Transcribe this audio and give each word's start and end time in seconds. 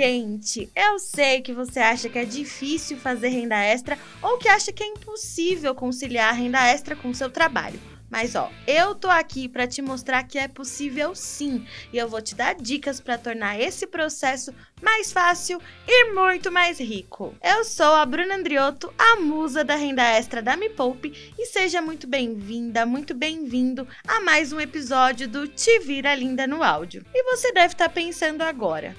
Gente! 0.00 0.72
Eu 0.74 0.98
sei 0.98 1.42
que 1.42 1.52
você 1.52 1.78
acha 1.78 2.08
que 2.08 2.18
é 2.18 2.24
difícil 2.24 2.96
fazer 2.96 3.28
renda 3.28 3.58
extra 3.62 3.98
ou 4.22 4.38
que 4.38 4.48
acha 4.48 4.72
que 4.72 4.82
é 4.82 4.86
impossível 4.86 5.74
conciliar 5.74 6.30
a 6.30 6.32
renda 6.32 6.66
extra 6.66 6.96
com 6.96 7.10
o 7.10 7.14
seu 7.14 7.28
trabalho. 7.28 7.78
Mas 8.08 8.34
ó, 8.34 8.50
eu 8.66 8.94
tô 8.94 9.08
aqui 9.08 9.46
para 9.46 9.66
te 9.66 9.82
mostrar 9.82 10.22
que 10.24 10.38
é 10.38 10.48
possível 10.48 11.14
sim, 11.14 11.66
e 11.92 11.98
eu 11.98 12.08
vou 12.08 12.22
te 12.22 12.34
dar 12.34 12.54
dicas 12.54 12.98
para 12.98 13.18
tornar 13.18 13.60
esse 13.60 13.86
processo 13.86 14.54
mais 14.82 15.12
fácil 15.12 15.60
e 15.86 16.12
muito 16.12 16.50
mais 16.50 16.80
rico. 16.80 17.34
Eu 17.44 17.62
sou 17.62 17.92
a 17.94 18.06
Bruna 18.06 18.36
Andriotto, 18.36 18.92
a 18.98 19.16
musa 19.16 19.62
da 19.62 19.76
renda 19.76 20.02
extra 20.02 20.40
da 20.40 20.56
Me 20.56 20.70
Poupe, 20.70 21.12
e 21.38 21.46
seja 21.46 21.82
muito 21.82 22.06
bem-vinda, 22.06 22.86
muito 22.86 23.14
bem-vindo 23.14 23.86
a 24.08 24.18
mais 24.22 24.50
um 24.50 24.58
episódio 24.58 25.28
do 25.28 25.46
Te 25.46 25.78
Vira 25.80 26.14
Linda 26.14 26.46
no 26.46 26.64
áudio. 26.64 27.04
E 27.14 27.22
você 27.30 27.52
deve 27.52 27.74
estar 27.74 27.90
pensando 27.90 28.42
agora: 28.42 28.96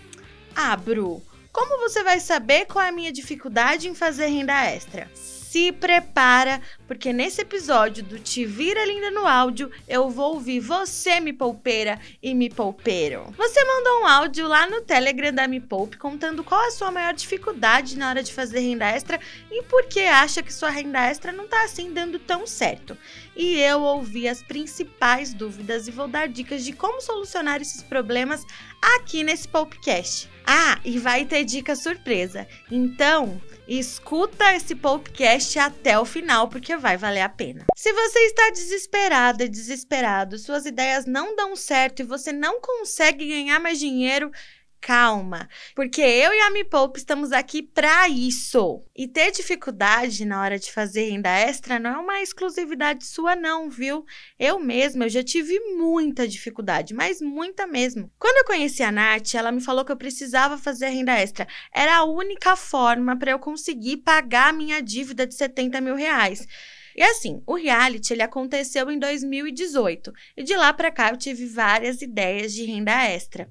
"Ah, 0.55 0.75
Bru, 0.75 1.21
como 1.51 1.79
você 1.79 2.03
vai 2.03 2.19
saber 2.19 2.65
qual 2.65 2.83
é 2.83 2.89
a 2.89 2.93
minha 2.93 3.11
dificuldade 3.11 3.87
em 3.87 3.95
fazer 3.95 4.27
renda 4.27 4.65
extra?" 4.65 5.09
se 5.51 5.69
prepara, 5.73 6.61
porque 6.87 7.11
nesse 7.11 7.41
episódio 7.41 8.01
do 8.01 8.17
Te 8.17 8.45
Vira 8.45 8.85
Linda 8.85 9.11
no 9.11 9.27
Áudio, 9.27 9.69
eu 9.85 10.09
vou 10.09 10.35
ouvir 10.35 10.61
você, 10.61 11.19
me 11.19 11.33
poupeira 11.33 11.99
e 12.23 12.33
me 12.33 12.49
poupeiro. 12.49 13.25
Você 13.35 13.61
mandou 13.65 13.99
um 13.99 14.07
áudio 14.07 14.47
lá 14.47 14.69
no 14.69 14.79
Telegram 14.79 15.33
da 15.33 15.49
Me 15.49 15.59
Poupe 15.59 15.97
contando 15.97 16.41
qual 16.41 16.65
a 16.65 16.71
sua 16.71 16.89
maior 16.89 17.13
dificuldade 17.13 17.97
na 17.97 18.07
hora 18.07 18.23
de 18.23 18.31
fazer 18.31 18.61
renda 18.61 18.85
extra 18.85 19.19
e 19.51 19.61
por 19.63 19.87
que 19.87 19.99
acha 19.99 20.41
que 20.41 20.53
sua 20.53 20.69
renda 20.69 21.01
extra 21.01 21.33
não 21.33 21.45
tá 21.45 21.65
assim 21.65 21.91
dando 21.91 22.17
tão 22.17 22.47
certo. 22.47 22.97
E 23.35 23.59
eu 23.59 23.81
ouvi 23.81 24.29
as 24.29 24.41
principais 24.41 25.33
dúvidas 25.33 25.85
e 25.85 25.91
vou 25.91 26.07
dar 26.07 26.29
dicas 26.29 26.63
de 26.63 26.71
como 26.71 27.01
solucionar 27.01 27.61
esses 27.61 27.83
problemas 27.83 28.45
aqui 28.95 29.21
nesse 29.21 29.49
podcast. 29.49 30.29
Ah, 30.53 30.77
e 30.83 30.99
vai 30.99 31.23
ter 31.23 31.45
dica 31.45 31.77
surpresa. 31.77 32.45
Então, 32.69 33.41
escuta 33.65 34.53
esse 34.53 34.75
podcast 34.75 35.57
até 35.57 35.97
o 35.97 36.03
final, 36.03 36.49
porque 36.49 36.75
vai 36.75 36.97
valer 36.97 37.21
a 37.21 37.29
pena. 37.29 37.65
Se 37.73 37.93
você 37.93 38.19
está 38.19 38.49
desesperada, 38.49 39.47
desesperado, 39.47 40.37
suas 40.37 40.65
ideias 40.65 41.05
não 41.05 41.37
dão 41.37 41.55
certo 41.55 42.01
e 42.01 42.05
você 42.05 42.33
não 42.33 42.59
consegue 42.59 43.29
ganhar 43.29 43.61
mais 43.61 43.79
dinheiro, 43.79 44.29
calma, 44.81 45.47
porque 45.75 46.01
eu 46.01 46.33
e 46.33 46.41
a 46.41 46.49
Me 46.49 46.63
Poupe 46.63 46.97
estamos 46.97 47.31
aqui 47.31 47.61
para 47.61 48.09
isso. 48.09 48.81
E 48.95 49.07
ter 49.07 49.31
dificuldade 49.31 50.25
na 50.25 50.41
hora 50.41 50.57
de 50.57 50.71
fazer 50.71 51.09
renda 51.11 51.29
extra 51.29 51.77
não 51.77 51.91
é 51.91 51.97
uma 51.97 52.21
exclusividade 52.21 53.05
sua 53.05 53.35
não, 53.35 53.69
viu? 53.69 54.03
Eu 54.39 54.59
mesma 54.59 55.05
eu 55.05 55.09
já 55.09 55.23
tive 55.23 55.59
muita 55.77 56.27
dificuldade, 56.27 56.93
mas 56.95 57.21
muita 57.21 57.67
mesmo. 57.67 58.11
Quando 58.17 58.37
eu 58.37 58.45
conheci 58.45 58.81
a 58.81 58.91
Nath, 58.91 59.35
ela 59.35 59.51
me 59.51 59.61
falou 59.61 59.85
que 59.85 59.91
eu 59.91 59.97
precisava 59.97 60.57
fazer 60.57 60.89
renda 60.89 61.13
extra. 61.13 61.47
Era 61.73 61.97
a 61.97 62.03
única 62.03 62.55
forma 62.55 63.15
para 63.17 63.31
eu 63.31 63.39
conseguir 63.39 63.97
pagar 63.97 64.49
a 64.49 64.53
minha 64.53 64.81
dívida 64.81 65.27
de 65.27 65.35
70 65.35 65.79
mil 65.79 65.95
reais. 65.95 66.47
E 66.95 67.03
assim, 67.03 67.41
o 67.45 67.55
reality 67.55 68.13
ele 68.13 68.21
aconteceu 68.21 68.89
em 68.91 68.99
2018 68.99 70.11
e 70.35 70.43
de 70.43 70.55
lá 70.55 70.73
para 70.73 70.91
cá 70.91 71.09
eu 71.09 71.17
tive 71.17 71.45
várias 71.45 72.01
ideias 72.01 72.53
de 72.53 72.65
renda 72.65 72.91
extra. 73.05 73.49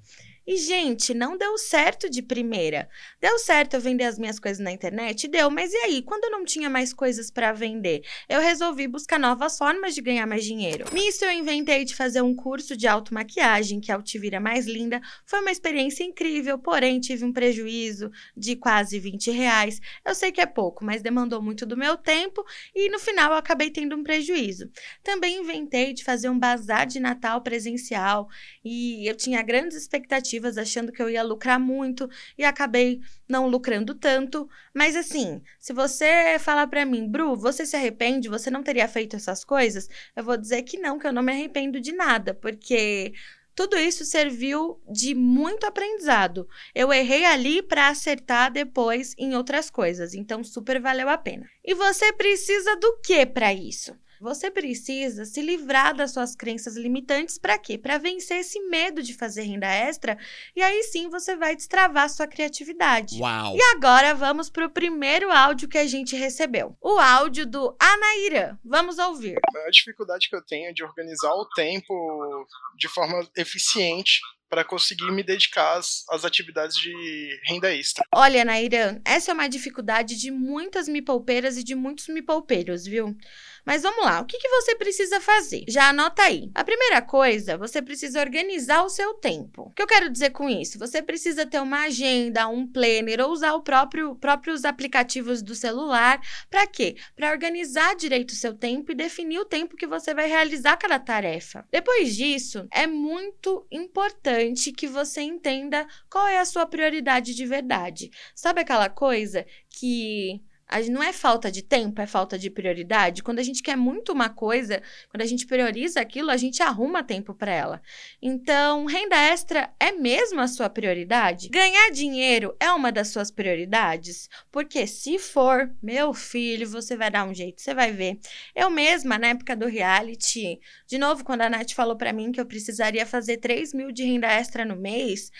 E, 0.50 0.56
gente, 0.56 1.14
não 1.14 1.38
deu 1.38 1.56
certo 1.56 2.10
de 2.10 2.20
primeira. 2.20 2.88
Deu 3.20 3.38
certo 3.38 3.74
eu 3.74 3.80
vender 3.80 4.02
as 4.02 4.18
minhas 4.18 4.40
coisas 4.40 4.58
na 4.58 4.72
internet? 4.72 5.28
Deu, 5.28 5.48
mas 5.48 5.72
e 5.72 5.76
aí? 5.76 6.02
Quando 6.02 6.24
eu 6.24 6.30
não 6.32 6.44
tinha 6.44 6.68
mais 6.68 6.92
coisas 6.92 7.30
para 7.30 7.52
vender, 7.52 8.02
eu 8.28 8.40
resolvi 8.40 8.88
buscar 8.88 9.16
novas 9.16 9.56
formas 9.56 9.94
de 9.94 10.02
ganhar 10.02 10.26
mais 10.26 10.44
dinheiro. 10.44 10.86
Nisso, 10.92 11.24
eu 11.24 11.30
inventei 11.30 11.84
de 11.84 11.94
fazer 11.94 12.20
um 12.20 12.34
curso 12.34 12.76
de 12.76 12.88
automaquiagem, 12.88 13.78
que 13.78 13.92
é 13.92 13.96
o 13.96 14.02
Te 14.02 14.18
Vira 14.18 14.40
Mais 14.40 14.66
Linda. 14.66 15.00
Foi 15.24 15.40
uma 15.40 15.52
experiência 15.52 16.02
incrível, 16.02 16.58
porém, 16.58 16.98
tive 16.98 17.24
um 17.24 17.32
prejuízo 17.32 18.10
de 18.36 18.56
quase 18.56 18.98
20 18.98 19.30
reais. 19.30 19.78
Eu 20.04 20.16
sei 20.16 20.32
que 20.32 20.40
é 20.40 20.46
pouco, 20.46 20.84
mas 20.84 21.00
demandou 21.00 21.40
muito 21.40 21.64
do 21.64 21.76
meu 21.76 21.96
tempo 21.96 22.44
e 22.74 22.88
no 22.88 22.98
final 22.98 23.30
eu 23.30 23.38
acabei 23.38 23.70
tendo 23.70 23.94
um 23.94 24.02
prejuízo. 24.02 24.68
Também 25.04 25.42
inventei 25.42 25.92
de 25.92 26.02
fazer 26.02 26.28
um 26.28 26.36
bazar 26.36 26.88
de 26.88 26.98
Natal 26.98 27.40
presencial 27.40 28.28
e 28.64 29.08
eu 29.08 29.16
tinha 29.16 29.40
grandes 29.42 29.76
expectativas 29.76 30.39
achando 30.58 30.92
que 30.92 31.02
eu 31.02 31.08
ia 31.08 31.22
lucrar 31.22 31.58
muito 31.58 32.08
e 32.36 32.44
acabei 32.44 33.00
não 33.28 33.46
lucrando 33.46 33.94
tanto. 33.94 34.48
Mas 34.74 34.96
assim, 34.96 35.42
se 35.58 35.72
você 35.72 36.38
falar 36.38 36.66
para 36.66 36.84
mim, 36.84 37.08
Bru, 37.08 37.36
você 37.36 37.64
se 37.66 37.76
arrepende? 37.76 38.28
Você 38.28 38.50
não 38.50 38.62
teria 38.62 38.88
feito 38.88 39.16
essas 39.16 39.44
coisas? 39.44 39.88
Eu 40.14 40.24
vou 40.24 40.36
dizer 40.36 40.62
que 40.62 40.78
não, 40.78 40.98
que 40.98 41.06
eu 41.06 41.12
não 41.12 41.22
me 41.22 41.32
arrependo 41.32 41.80
de 41.80 41.92
nada, 41.92 42.34
porque 42.34 43.12
tudo 43.54 43.76
isso 43.76 44.04
serviu 44.04 44.80
de 44.90 45.14
muito 45.14 45.66
aprendizado. 45.66 46.48
Eu 46.74 46.92
errei 46.92 47.24
ali 47.24 47.62
para 47.62 47.88
acertar 47.88 48.50
depois 48.50 49.14
em 49.18 49.34
outras 49.34 49.68
coisas, 49.68 50.14
então 50.14 50.42
super 50.42 50.80
valeu 50.80 51.08
a 51.08 51.18
pena. 51.18 51.46
E 51.64 51.74
você 51.74 52.12
precisa 52.12 52.76
do 52.76 52.98
que 53.02 53.26
para 53.26 53.52
isso? 53.52 53.94
Você 54.20 54.50
precisa 54.50 55.24
se 55.24 55.40
livrar 55.40 55.94
das 55.94 56.12
suas 56.12 56.36
crenças 56.36 56.76
limitantes 56.76 57.38
para 57.38 57.56
quê? 57.56 57.78
Para 57.78 57.96
vencer 57.96 58.40
esse 58.40 58.60
medo 58.68 59.02
de 59.02 59.14
fazer 59.14 59.44
renda 59.44 59.66
extra 59.66 60.18
e 60.54 60.62
aí 60.62 60.82
sim 60.82 61.08
você 61.08 61.34
vai 61.34 61.56
destravar 61.56 62.10
sua 62.10 62.26
criatividade. 62.26 63.18
Uau! 63.18 63.56
E 63.56 63.62
agora 63.74 64.14
vamos 64.14 64.50
para 64.50 64.66
o 64.66 64.70
primeiro 64.70 65.32
áudio 65.32 65.70
que 65.70 65.78
a 65.78 65.86
gente 65.86 66.14
recebeu. 66.14 66.76
O 66.82 66.98
áudio 66.98 67.46
do 67.46 67.74
Anaíra. 67.78 68.58
Vamos 68.62 68.98
ouvir. 68.98 69.38
A 69.38 69.52
maior 69.54 69.70
dificuldade 69.70 70.28
que 70.28 70.36
eu 70.36 70.44
tenho 70.44 70.68
é 70.68 70.72
de 70.74 70.84
organizar 70.84 71.32
o 71.32 71.48
tempo 71.56 72.46
de 72.76 72.88
forma 72.88 73.26
eficiente 73.34 74.20
para 74.50 74.64
conseguir 74.64 75.10
me 75.12 75.22
dedicar 75.22 75.78
às, 75.78 76.04
às, 76.10 76.24
atividades 76.24 76.76
de 76.76 77.40
renda 77.46 77.72
extra. 77.72 78.04
Olha, 78.12 78.44
Nairã, 78.44 79.00
essa 79.04 79.30
é 79.30 79.34
uma 79.34 79.48
dificuldade 79.48 80.18
de 80.18 80.32
muitas 80.32 80.88
me 80.88 81.00
poupeiras 81.00 81.56
e 81.56 81.62
de 81.62 81.76
muitos 81.76 82.08
me 82.08 82.20
poupeiros, 82.20 82.84
viu? 82.84 83.16
Mas 83.64 83.82
vamos 83.82 84.04
lá, 84.04 84.20
o 84.20 84.24
que, 84.24 84.38
que 84.38 84.48
você 84.48 84.74
precisa 84.74 85.20
fazer? 85.20 85.64
Já 85.68 85.88
anota 85.88 86.22
aí. 86.22 86.50
A 86.54 86.64
primeira 86.64 87.02
coisa, 87.02 87.56
você 87.56 87.82
precisa 87.82 88.20
organizar 88.20 88.82
o 88.84 88.88
seu 88.88 89.14
tempo. 89.14 89.62
O 89.62 89.70
que 89.70 89.82
eu 89.82 89.86
quero 89.86 90.10
dizer 90.10 90.30
com 90.30 90.48
isso? 90.48 90.78
Você 90.78 91.02
precisa 91.02 91.46
ter 91.46 91.60
uma 91.60 91.82
agenda, 91.84 92.48
um 92.48 92.66
planner 92.66 93.20
ou 93.20 93.32
usar 93.32 93.54
o 93.54 93.62
próprio 93.62 94.14
próprios 94.16 94.64
aplicativos 94.64 95.42
do 95.42 95.54
celular. 95.54 96.20
Para 96.50 96.66
quê? 96.66 96.96
Para 97.14 97.30
organizar 97.30 97.94
direito 97.96 98.30
o 98.30 98.36
seu 98.36 98.54
tempo 98.54 98.92
e 98.92 98.94
definir 98.94 99.38
o 99.38 99.44
tempo 99.44 99.76
que 99.76 99.86
você 99.86 100.14
vai 100.14 100.28
realizar 100.28 100.76
cada 100.76 100.98
tarefa. 100.98 101.66
Depois 101.70 102.16
disso, 102.16 102.66
é 102.72 102.86
muito 102.86 103.66
importante 103.70 104.72
que 104.72 104.86
você 104.86 105.20
entenda 105.20 105.86
qual 106.08 106.26
é 106.26 106.38
a 106.38 106.44
sua 106.44 106.66
prioridade 106.66 107.34
de 107.34 107.46
verdade. 107.46 108.10
Sabe 108.34 108.60
aquela 108.60 108.88
coisa 108.88 109.46
que 109.68 110.42
não 110.88 111.02
é 111.02 111.12
falta 111.12 111.50
de 111.50 111.62
tempo, 111.62 112.00
é 112.00 112.06
falta 112.06 112.38
de 112.38 112.50
prioridade. 112.50 113.22
Quando 113.22 113.38
a 113.38 113.42
gente 113.42 113.62
quer 113.62 113.76
muito 113.76 114.12
uma 114.12 114.28
coisa, 114.28 114.82
quando 115.08 115.22
a 115.22 115.26
gente 115.26 115.46
prioriza 115.46 116.00
aquilo, 116.00 116.30
a 116.30 116.36
gente 116.36 116.62
arruma 116.62 117.02
tempo 117.02 117.34
para 117.34 117.52
ela. 117.52 117.82
Então, 118.20 118.86
renda 118.86 119.16
extra 119.16 119.72
é 119.78 119.92
mesmo 119.92 120.40
a 120.40 120.48
sua 120.48 120.70
prioridade? 120.70 121.48
Ganhar 121.48 121.90
dinheiro 121.90 122.54
é 122.60 122.70
uma 122.72 122.92
das 122.92 123.08
suas 123.08 123.30
prioridades? 123.30 124.28
Porque 124.50 124.86
se 124.86 125.18
for, 125.18 125.70
meu 125.82 126.14
filho, 126.14 126.68
você 126.68 126.96
vai 126.96 127.10
dar 127.10 127.24
um 127.24 127.34
jeito, 127.34 127.60
você 127.60 127.74
vai 127.74 127.92
ver. 127.92 128.18
Eu 128.54 128.70
mesma, 128.70 129.18
na 129.18 129.28
época 129.28 129.56
do 129.56 129.66
reality, 129.66 130.60
de 130.86 130.98
novo, 130.98 131.24
quando 131.24 131.42
a 131.42 131.50
Nath 131.50 131.72
falou 131.72 131.96
para 131.96 132.12
mim 132.12 132.32
que 132.32 132.40
eu 132.40 132.46
precisaria 132.46 133.04
fazer 133.06 133.38
3 133.38 133.74
mil 133.74 133.92
de 133.92 134.04
renda 134.04 134.28
extra 134.28 134.64
no 134.64 134.76
mês, 134.76 135.30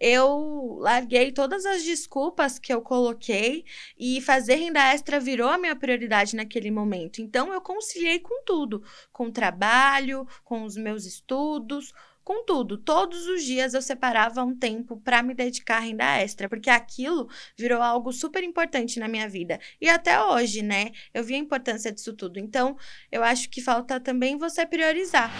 eu 0.00 0.78
larguei 0.80 1.32
todas 1.32 1.66
as 1.66 1.82
desculpas 1.82 2.58
que 2.58 2.72
eu 2.72 2.80
coloquei 2.80 3.64
e 3.98 4.20
fazer 4.20 4.56
renda 4.56 4.80
extra 4.92 5.18
virou 5.18 5.48
a 5.48 5.58
minha 5.58 5.76
prioridade 5.76 6.36
naquele 6.36 6.70
momento. 6.70 7.20
Então 7.20 7.52
eu 7.52 7.60
conciliei 7.60 8.18
com 8.18 8.42
tudo, 8.44 8.82
com 9.12 9.26
o 9.26 9.32
trabalho, 9.32 10.26
com 10.44 10.64
os 10.64 10.76
meus 10.76 11.04
estudos, 11.04 11.92
com 12.28 12.44
tudo. 12.44 12.76
Todos 12.76 13.26
os 13.26 13.42
dias 13.42 13.72
eu 13.72 13.80
separava 13.80 14.44
um 14.44 14.54
tempo 14.54 14.98
para 14.98 15.22
me 15.22 15.32
dedicar 15.32 15.78
à 15.78 15.80
renda 15.80 16.04
extra, 16.18 16.46
porque 16.46 16.68
aquilo 16.68 17.26
virou 17.56 17.80
algo 17.80 18.12
super 18.12 18.44
importante 18.44 19.00
na 19.00 19.08
minha 19.08 19.26
vida. 19.26 19.58
E 19.80 19.88
até 19.88 20.22
hoje, 20.22 20.60
né? 20.60 20.90
Eu 21.14 21.24
vi 21.24 21.34
a 21.34 21.38
importância 21.38 21.90
disso 21.90 22.12
tudo. 22.12 22.38
Então, 22.38 22.76
eu 23.10 23.24
acho 23.24 23.48
que 23.48 23.62
falta 23.62 23.98
também 23.98 24.36
você 24.36 24.66
priorizar. 24.66 25.32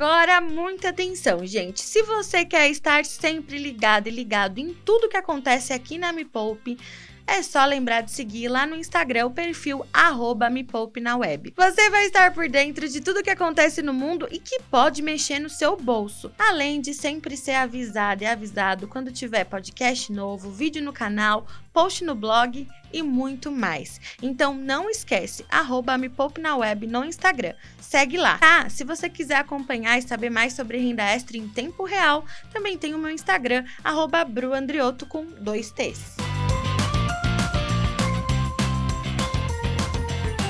Agora, 0.00 0.40
muita 0.40 0.88
atenção, 0.88 1.44
gente. 1.44 1.82
Se 1.82 2.02
você 2.02 2.42
quer 2.42 2.70
estar 2.70 3.04
sempre 3.04 3.58
ligado 3.58 4.06
e 4.06 4.10
ligado 4.10 4.56
em 4.56 4.72
tudo 4.72 5.10
que 5.10 5.16
acontece 5.18 5.74
aqui 5.74 5.98
na 5.98 6.10
Me 6.10 6.24
Poupe, 6.24 6.78
é 7.26 7.42
só 7.42 7.66
lembrar 7.66 8.00
de 8.00 8.10
seguir 8.10 8.48
lá 8.48 8.66
no 8.66 8.76
Instagram 8.76 9.26
o 9.26 9.30
perfil 9.30 9.84
arroba 9.92 10.48
Me 10.48 10.64
Poupe 10.64 11.02
na 11.02 11.18
web. 11.18 11.52
Você 11.54 11.90
vai 11.90 12.06
estar 12.06 12.32
por 12.32 12.48
dentro 12.48 12.88
de 12.88 13.02
tudo 13.02 13.22
que 13.22 13.28
acontece 13.28 13.82
no 13.82 13.92
mundo 13.92 14.26
e 14.30 14.38
que 14.38 14.62
pode 14.70 15.02
mexer 15.02 15.38
no 15.38 15.50
seu 15.50 15.76
bolso, 15.76 16.32
além 16.38 16.80
de 16.80 16.94
sempre 16.94 17.36
ser 17.36 17.56
avisado 17.56 18.24
e 18.24 18.26
avisado 18.26 18.88
quando 18.88 19.12
tiver 19.12 19.44
podcast 19.44 20.10
novo, 20.10 20.50
vídeo 20.50 20.82
no 20.82 20.94
canal, 20.94 21.46
post 21.74 22.04
no 22.04 22.14
blog 22.14 22.66
e 22.92 23.02
muito 23.02 23.50
mais. 23.50 24.00
Então 24.22 24.54
não 24.54 24.88
esquece, 24.90 25.44
arroba 25.48 25.96
Me 25.98 26.08
Poupe 26.08 26.40
na 26.40 26.56
web 26.56 26.86
no 26.86 27.04
Instagram. 27.04 27.54
Segue 27.80 28.16
lá. 28.16 28.38
Ah, 28.40 28.68
se 28.68 28.84
você 28.84 29.08
quiser 29.10 29.36
acompanhar 29.36 29.98
e 29.98 30.02
saber 30.02 30.30
mais 30.30 30.52
sobre 30.52 30.78
renda 30.78 31.02
extra 31.02 31.36
em 31.36 31.48
tempo 31.48 31.84
real, 31.84 32.24
também 32.52 32.78
tem 32.78 32.94
o 32.94 32.98
meu 32.98 33.10
Instagram, 33.10 33.64
arroba 33.82 34.24
Bruandrioto 34.24 35.06
com 35.06 35.24
dois 35.24 35.70
T's. 35.72 36.16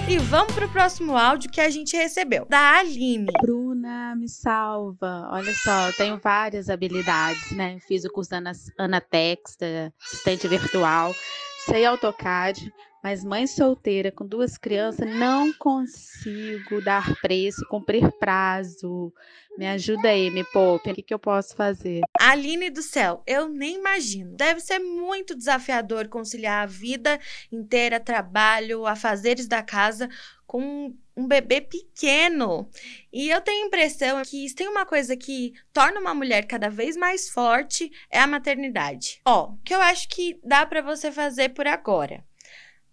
E 0.09 0.19
vamos 0.19 0.53
pro 0.55 0.69
próximo 0.69 1.17
áudio 1.17 1.49
que 1.51 1.61
a 1.61 1.71
gente 1.71 1.97
recebeu, 1.97 2.45
da 2.49 2.79
Aline. 2.81 3.29
Bruna, 3.41 4.17
me 4.17 4.29
salva. 4.29 5.29
Olha 5.31 5.55
só, 5.55 5.87
eu 5.87 5.93
tenho 5.93 6.19
várias 6.19 6.69
habilidades, 6.69 7.53
né? 7.53 7.79
Fiz 7.87 8.05
o 8.05 8.11
curso 8.11 8.29
da 8.31 8.39
Ana- 8.39 8.53
Anatex, 8.77 9.57
da 9.57 9.93
assistente 10.05 10.49
virtual, 10.49 11.15
sei 11.67 11.85
AutoCAD, 11.85 12.73
mas 13.03 13.25
mãe 13.25 13.47
solteira 13.47 14.13
com 14.13 14.27
duas 14.27 14.59
crianças, 14.59 15.09
não 15.15 15.53
consigo 15.55 16.83
dar 16.85 17.15
preço, 17.21 17.67
cumprir 17.69 18.11
prazo. 18.19 19.13
Me 19.57 19.67
ajuda 19.67 20.09
aí, 20.09 20.31
me 20.31 20.45
poupe. 20.45 20.91
O 20.91 20.95
que, 20.95 21.03
que 21.03 21.15
eu 21.15 21.19
posso 21.19 21.57
fazer? 21.57 22.01
Aline 22.19 22.71
do 22.71 22.83
céu, 22.83 23.23
eu 23.27 23.49
nem 23.49 23.77
imagino. 23.77 24.37
Deve 24.37 24.61
ser 24.61 24.79
muito 24.79 25.35
desafiador 25.35 26.09
conciliar 26.09 26.63
a 26.63 26.67
vida 26.67 27.19
inteira, 27.51 27.99
trabalho, 27.99 28.87
afazeres 28.87 29.47
da 29.47 29.63
casa 29.63 30.09
com 30.47 30.95
um 31.21 31.27
bebê 31.27 31.61
pequeno. 31.61 32.69
E 33.13 33.29
eu 33.29 33.41
tenho 33.41 33.65
a 33.65 33.67
impressão 33.67 34.23
que 34.23 34.49
se 34.49 34.55
tem 34.55 34.69
uma 34.69 34.87
coisa 34.87 35.17
que 35.17 35.53
torna 35.73 36.01
uma 36.01 36.15
mulher 36.15 36.47
cada 36.47 36.71
vez 36.71 36.97
mais 36.97 37.29
forte 37.29 37.91
é 38.11 38.19
a 38.19 38.27
maternidade. 38.27 39.21
Ó, 39.25 39.55
que 39.65 39.75
eu 39.75 39.81
acho 39.81 40.09
que 40.09 40.41
dá 40.43 40.65
para 40.65 40.83
você 40.83 41.13
fazer 41.13 41.51
por 41.51 41.67
agora. 41.67 42.25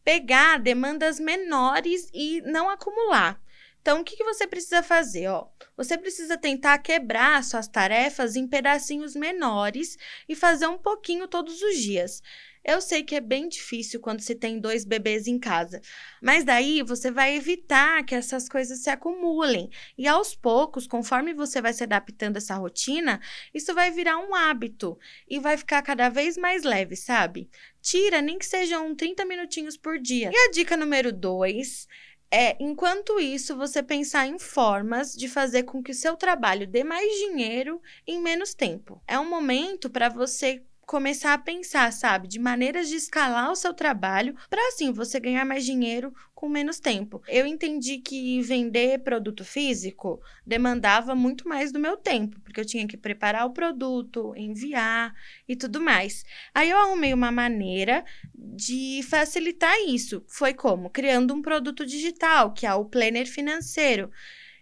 Pegar 0.03 0.59
demandas 0.59 1.19
menores 1.19 2.09
e 2.13 2.41
não 2.41 2.69
acumular. 2.69 3.41
Então, 3.81 4.01
o 4.01 4.03
que, 4.03 4.17
que 4.17 4.23
você 4.23 4.45
precisa 4.45 4.83
fazer? 4.83 5.29
Ó, 5.29 5.47
você 5.77 5.97
precisa 5.97 6.37
tentar 6.37 6.77
quebrar 6.79 7.41
suas 7.41 7.69
tarefas 7.69 8.35
em 8.35 8.45
pedacinhos 8.45 9.15
menores 9.15 9.97
e 10.27 10.35
fazer 10.35 10.67
um 10.67 10.77
pouquinho 10.77 11.25
todos 11.25 11.61
os 11.61 11.77
dias. 11.77 12.21
Eu 12.67 12.81
sei 12.81 13.01
que 13.01 13.15
é 13.15 13.21
bem 13.21 13.47
difícil 13.47 14.01
quando 14.01 14.19
se 14.19 14.35
tem 14.35 14.59
dois 14.59 14.83
bebês 14.83 15.25
em 15.25 15.39
casa, 15.39 15.79
mas 16.21 16.43
daí 16.43 16.83
você 16.83 17.09
vai 17.09 17.33
evitar 17.33 18.03
que 18.03 18.13
essas 18.13 18.49
coisas 18.49 18.83
se 18.83 18.89
acumulem. 18.89 19.69
E 19.97 20.05
aos 20.05 20.35
poucos, 20.35 20.85
conforme 20.85 21.33
você 21.33 21.61
vai 21.61 21.71
se 21.71 21.83
adaptando 21.83 22.35
a 22.35 22.39
essa 22.39 22.55
rotina, 22.55 23.21
isso 23.53 23.73
vai 23.73 23.89
virar 23.89 24.17
um 24.17 24.35
hábito 24.35 24.99
e 25.29 25.39
vai 25.39 25.55
ficar 25.55 25.81
cada 25.81 26.09
vez 26.09 26.37
mais 26.37 26.63
leve, 26.63 26.97
sabe? 26.97 27.49
Tira, 27.81 28.21
nem 28.21 28.37
que 28.37 28.45
sejam 28.45 28.93
30 28.93 29.23
minutinhos 29.23 29.77
por 29.77 29.97
dia. 29.97 30.29
E 30.33 30.37
a 30.37 30.51
dica 30.51 30.75
número 30.75 31.13
2 31.13 31.87
é, 32.29 32.57
enquanto 32.61 33.19
isso, 33.19 33.55
você 33.55 33.81
pensar 33.81 34.27
em 34.27 34.37
formas 34.37 35.13
de 35.13 35.29
fazer 35.29 35.63
com 35.63 35.81
que 35.81 35.91
o 35.91 35.95
seu 35.95 36.17
trabalho 36.17 36.67
dê 36.67 36.83
mais 36.83 37.09
dinheiro 37.19 37.81
em 38.05 38.21
menos 38.21 38.53
tempo. 38.53 39.01
É 39.07 39.17
um 39.17 39.29
momento 39.29 39.89
para 39.89 40.09
você 40.09 40.61
começar 40.87 41.33
a 41.33 41.37
pensar, 41.37 41.91
sabe, 41.91 42.29
de 42.29 42.39
maneiras 42.39 42.87
de 42.87 42.95
escalar 42.95 43.51
o 43.51 43.55
seu 43.57 43.73
trabalho 43.73 44.33
para 44.49 44.69
assim 44.69 44.93
você 44.93 45.19
ganhar 45.19 45.45
mais 45.45 45.65
dinheiro 45.65 46.13
com 46.33 46.47
menos 46.47 46.79
tempo. 46.79 47.21
Eu 47.27 47.45
entendi 47.45 47.97
que 47.97 48.41
vender 48.41 48.99
produto 48.99 49.43
físico 49.43 50.21
demandava 50.45 51.13
muito 51.13 51.45
mais 51.45 51.73
do 51.73 51.79
meu 51.79 51.97
tempo, 51.97 52.39
porque 52.39 52.61
eu 52.61 52.65
tinha 52.65 52.87
que 52.87 52.95
preparar 52.95 53.45
o 53.45 53.51
produto, 53.51 54.33
enviar 54.37 55.13
e 55.45 55.57
tudo 55.57 55.81
mais. 55.81 56.23
Aí 56.53 56.69
eu 56.69 56.77
arrumei 56.77 57.13
uma 57.13 57.33
maneira 57.33 58.05
de 58.33 59.01
facilitar 59.09 59.75
isso. 59.87 60.23
Foi 60.25 60.53
como? 60.53 60.89
Criando 60.89 61.33
um 61.33 61.41
produto 61.41 61.85
digital, 61.85 62.53
que 62.53 62.65
é 62.65 62.73
o 62.73 62.85
planner 62.85 63.27
financeiro. 63.27 64.09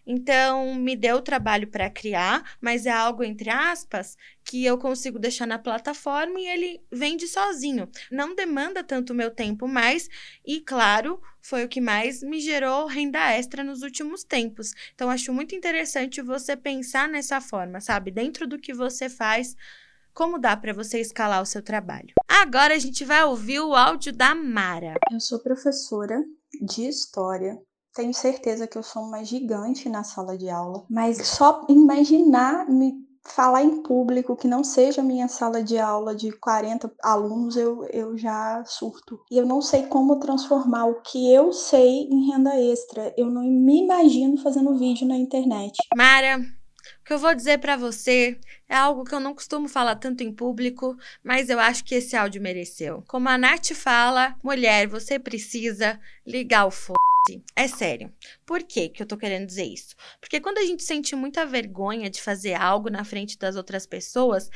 Então, 0.05 0.75
me 0.75 0.95
deu 0.95 1.21
trabalho 1.21 1.67
para 1.67 1.89
criar, 1.89 2.57
mas 2.61 2.85
é 2.85 2.91
algo 2.91 3.23
entre 3.23 3.49
aspas 3.49 4.15
que 4.43 4.63
eu 4.63 4.77
consigo 4.77 5.17
deixar 5.17 5.47
na 5.47 5.57
plataforma 5.57 6.39
e 6.39 6.47
ele 6.47 6.81
vende 6.91 7.27
sozinho. 7.27 7.89
Não 8.11 8.35
demanda 8.35 8.83
tanto 8.83 9.13
meu 9.13 9.31
tempo 9.31 9.67
mais 9.67 10.07
e, 10.45 10.61
claro, 10.61 11.19
foi 11.41 11.65
o 11.65 11.69
que 11.69 11.81
mais 11.81 12.21
me 12.21 12.39
gerou 12.39 12.85
renda 12.85 13.31
extra 13.31 13.63
nos 13.63 13.81
últimos 13.81 14.23
tempos. 14.23 14.73
Então, 14.93 15.09
acho 15.09 15.33
muito 15.33 15.55
interessante 15.55 16.21
você 16.21 16.55
pensar 16.55 17.09
nessa 17.09 17.41
forma, 17.41 17.81
sabe? 17.81 18.11
Dentro 18.11 18.47
do 18.47 18.59
que 18.59 18.73
você 18.73 19.09
faz, 19.09 19.55
como 20.13 20.39
dá 20.39 20.55
para 20.55 20.73
você 20.73 20.99
escalar 20.99 21.41
o 21.41 21.45
seu 21.45 21.61
trabalho. 21.61 22.13
Agora 22.27 22.73
a 22.73 22.79
gente 22.79 23.03
vai 23.03 23.23
ouvir 23.25 23.59
o 23.59 23.75
áudio 23.75 24.13
da 24.13 24.33
Mara. 24.33 24.93
Eu 25.11 25.19
sou 25.19 25.39
professora 25.39 26.23
de 26.61 26.87
história. 26.87 27.57
Tenho 27.95 28.13
certeza 28.13 28.67
que 28.67 28.77
eu 28.77 28.83
sou 28.83 29.03
uma 29.03 29.23
gigante 29.23 29.87
na 29.87 30.03
sala 30.03 30.37
de 30.37 30.49
aula, 30.49 30.83
mas 30.89 31.25
só 31.25 31.65
imaginar 31.69 32.69
me 32.69 32.93
falar 33.23 33.63
em 33.63 33.81
público 33.81 34.35
que 34.35 34.49
não 34.49 34.65
seja 34.65 35.01
minha 35.01 35.29
sala 35.29 35.63
de 35.63 35.77
aula 35.77 36.13
de 36.13 36.29
40 36.33 36.91
alunos, 37.01 37.55
eu, 37.55 37.85
eu 37.85 38.17
já 38.17 38.61
surto. 38.65 39.21
E 39.31 39.37
eu 39.37 39.45
não 39.45 39.61
sei 39.61 39.83
como 39.83 40.19
transformar 40.19 40.87
o 40.87 41.01
que 41.03 41.33
eu 41.33 41.53
sei 41.53 42.09
em 42.11 42.29
renda 42.29 42.59
extra. 42.59 43.13
Eu 43.15 43.27
não 43.27 43.43
me 43.43 43.83
imagino 43.83 44.37
fazendo 44.43 44.77
vídeo 44.77 45.07
na 45.07 45.15
internet. 45.15 45.77
Mara, 45.95 46.39
o 46.39 47.05
que 47.05 47.13
eu 47.13 47.17
vou 47.17 47.33
dizer 47.33 47.59
para 47.59 47.77
você 47.77 48.37
é 48.67 48.75
algo 48.75 49.05
que 49.05 49.15
eu 49.15 49.21
não 49.21 49.33
costumo 49.33 49.69
falar 49.69 49.95
tanto 49.95 50.21
em 50.21 50.33
público, 50.33 50.97
mas 51.23 51.49
eu 51.49 51.61
acho 51.61 51.85
que 51.85 51.95
esse 51.95 52.13
áudio 52.13 52.41
mereceu. 52.41 53.05
Como 53.07 53.29
a 53.29 53.37
Nath 53.37 53.71
fala, 53.73 54.35
mulher, 54.43 54.85
você 54.85 55.17
precisa 55.17 55.97
ligar 56.27 56.65
o 56.65 56.71
fogo. 56.71 57.05
É 57.55 57.67
sério. 57.67 58.13
Por 58.45 58.61
que 58.63 58.89
que 58.89 59.01
eu 59.01 59.07
tô 59.07 59.17
querendo 59.17 59.47
dizer 59.47 59.65
isso? 59.65 59.95
Porque 60.19 60.39
quando 60.39 60.59
a 60.59 60.65
gente 60.65 60.83
sente 60.83 61.15
muita 61.15 61.45
vergonha 61.45 62.09
de 62.09 62.21
fazer 62.21 62.53
algo 62.53 62.89
na 62.89 63.03
frente 63.03 63.37
das 63.37 63.55
outras 63.55 63.87
pessoas, 63.87 64.49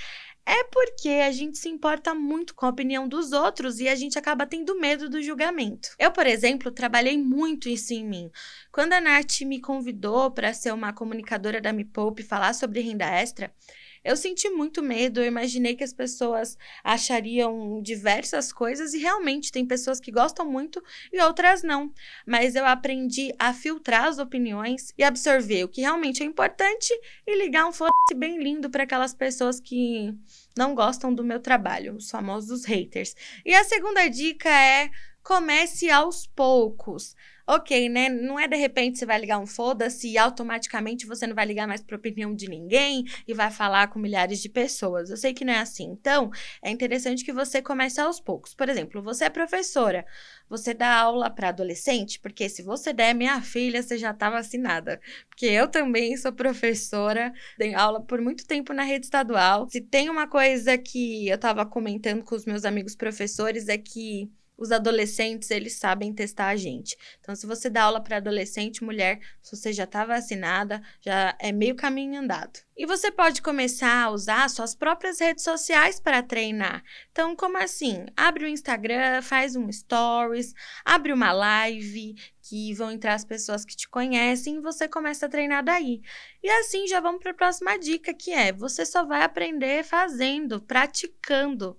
é 0.45 0.63
porque 0.65 1.09
a 1.09 1.31
gente 1.31 1.57
se 1.57 1.69
importa 1.69 2.13
muito 2.15 2.55
com 2.55 2.65
a 2.65 2.69
opinião 2.69 3.07
dos 3.07 3.31
outros 3.31 3.79
e 3.79 3.87
a 3.87 3.95
gente 3.95 4.17
acaba 4.17 4.45
tendo 4.45 4.79
medo 4.79 5.09
do 5.09 5.21
julgamento. 5.21 5.89
Eu, 5.97 6.11
por 6.11 6.25
exemplo, 6.25 6.71
trabalhei 6.71 7.17
muito 7.17 7.69
isso 7.69 7.93
em 7.93 8.03
mim. 8.03 8.31
Quando 8.71 8.93
a 8.93 9.01
Nath 9.01 9.41
me 9.41 9.61
convidou 9.61 10.31
para 10.31 10.53
ser 10.53 10.73
uma 10.73 10.93
comunicadora 10.93 11.61
da 11.61 11.73
Me 11.73 11.85
Poupe 11.85 12.23
falar 12.23 12.53
sobre 12.53 12.81
renda 12.81 13.05
extra, 13.05 13.53
eu 14.03 14.15
senti 14.15 14.49
muito 14.49 14.81
medo, 14.81 15.19
eu 15.19 15.25
imaginei 15.25 15.75
que 15.75 15.83
as 15.83 15.93
pessoas 15.93 16.57
achariam 16.83 17.81
diversas 17.81 18.53
coisas 18.53 18.93
e 18.93 18.99
realmente 18.99 19.51
tem 19.51 19.65
pessoas 19.65 19.99
que 19.99 20.11
gostam 20.11 20.49
muito 20.49 20.81
e 21.11 21.21
outras 21.21 21.63
não. 21.63 21.91
Mas 22.25 22.55
eu 22.55 22.65
aprendi 22.65 23.33
a 23.37 23.53
filtrar 23.53 24.05
as 24.05 24.19
opiniões 24.19 24.93
e 24.97 25.03
absorver 25.03 25.63
o 25.63 25.69
que 25.69 25.81
realmente 25.81 26.23
é 26.23 26.25
importante 26.25 26.93
e 27.25 27.35
ligar 27.37 27.67
um 27.67 27.73
foda 27.73 27.91
bem 28.15 28.41
lindo 28.41 28.69
para 28.69 28.83
aquelas 28.83 29.13
pessoas 29.13 29.59
que 29.59 30.13
não 30.57 30.73
gostam 30.73 31.13
do 31.13 31.23
meu 31.23 31.39
trabalho, 31.39 31.95
os 31.95 32.09
famosos 32.09 32.65
haters. 32.65 33.15
E 33.45 33.53
a 33.53 33.63
segunda 33.63 34.07
dica 34.07 34.49
é 34.49 34.89
comece 35.23 35.89
aos 35.89 36.27
poucos. 36.27 37.15
Ok, 37.51 37.89
né? 37.89 38.09
Não 38.09 38.39
é 38.39 38.47
de 38.47 38.55
repente 38.55 38.99
você 38.99 39.07
vai 39.07 39.19
ligar 39.19 39.39
um 39.39 39.47
foda-se 39.47 40.07
e 40.07 40.19
automaticamente 40.19 41.07
você 41.07 41.25
não 41.25 41.33
vai 41.33 41.47
ligar 41.47 41.67
mais 41.67 41.81
para 41.81 41.97
opinião 41.97 42.35
de 42.35 42.47
ninguém 42.47 43.05
e 43.27 43.33
vai 43.33 43.49
falar 43.49 43.87
com 43.87 43.97
milhares 43.97 44.39
de 44.39 44.47
pessoas. 44.47 45.09
Eu 45.09 45.17
sei 45.17 45.33
que 45.33 45.43
não 45.43 45.53
é 45.53 45.57
assim. 45.57 45.85
Então, 45.85 46.29
é 46.61 46.69
interessante 46.69 47.25
que 47.25 47.33
você 47.33 47.59
comece 47.59 47.99
aos 47.99 48.19
poucos. 48.19 48.53
Por 48.53 48.69
exemplo, 48.69 49.01
você 49.01 49.25
é 49.25 49.29
professora, 49.31 50.05
você 50.47 50.75
dá 50.75 50.93
aula 50.93 51.27
para 51.27 51.49
adolescente, 51.49 52.19
porque 52.19 52.47
se 52.47 52.61
você 52.61 52.93
der 52.93 53.15
minha 53.15 53.41
filha, 53.41 53.81
você 53.81 53.97
já 53.97 54.13
tá 54.13 54.29
vacinada. 54.29 55.01
Porque 55.27 55.47
eu 55.47 55.67
também 55.67 56.15
sou 56.17 56.31
professora, 56.31 57.33
dei 57.57 57.73
aula 57.73 57.99
por 57.99 58.21
muito 58.21 58.45
tempo 58.45 58.73
na 58.73 58.83
rede 58.83 59.07
estadual. 59.07 59.67
Se 59.71 59.81
tem 59.81 60.07
uma 60.07 60.27
coisa 60.27 60.77
que 60.77 61.27
eu 61.27 61.37
tava 61.39 61.65
comentando 61.65 62.23
com 62.23 62.35
os 62.35 62.45
meus 62.45 62.63
amigos 62.63 62.95
professores 62.95 63.67
é 63.69 63.77
que 63.77 64.29
os 64.59 64.73
adolescentes, 64.73 65.49
eles 65.49 65.77
sabem 65.77 66.13
testar 66.13 66.47
a 66.47 66.55
gente. 66.57 66.97
Então, 67.21 67.33
se 67.33 67.47
você 67.47 67.69
dá 67.69 67.83
aula 67.83 68.01
para 68.01 68.17
adolescente, 68.17 68.83
mulher, 68.83 69.19
se 69.41 69.55
você 69.55 69.71
já 69.71 69.85
está 69.85 70.03
vacinada, 70.03 70.81
já 70.99 71.33
é 71.39 71.53
meio 71.53 71.75
caminho 71.75 72.19
andado. 72.19 72.59
E 72.75 72.85
você 72.85 73.09
pode 73.09 73.41
começar 73.41 74.03
a 74.03 74.09
usar 74.09 74.49
suas 74.49 74.75
próprias 74.75 75.19
redes 75.19 75.43
sociais 75.43 75.99
para 75.99 76.21
treinar. 76.21 76.83
Então, 77.11 77.35
como 77.35 77.57
assim? 77.57 78.05
Abre 78.15 78.45
o 78.45 78.47
Instagram, 78.47 79.21
faz 79.21 79.55
um 79.55 79.71
stories, 79.71 80.53
abre 80.83 81.13
uma 81.13 81.31
live, 81.31 82.15
que 82.49 82.73
vão 82.73 82.91
entrar 82.91 83.13
as 83.13 83.23
pessoas 83.23 83.63
que 83.63 83.75
te 83.75 83.87
conhecem 83.87 84.55
e 84.55 84.61
você 84.61 84.87
começa 84.87 85.27
a 85.27 85.29
treinar 85.29 85.63
daí. 85.63 86.01
E 86.41 86.49
assim 86.49 86.87
já 86.87 86.99
vamos 86.99 87.21
para 87.21 87.31
a 87.31 87.35
próxima 87.35 87.77
dica, 87.77 88.13
que 88.13 88.31
é: 88.31 88.51
você 88.51 88.85
só 88.85 89.05
vai 89.05 89.23
aprender 89.23 89.83
fazendo, 89.83 90.59
praticando. 90.59 91.77